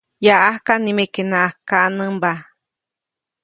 [0.25, 2.31] Yaʼajka nimekedenaʼajk kaʼnämba.